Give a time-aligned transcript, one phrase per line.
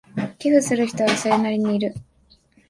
[0.39, 1.93] 寄付する人はそれなりにいる